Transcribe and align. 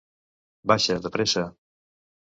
Baixa, 0.71 0.97
de 1.05 1.13
pressa! 1.17 1.47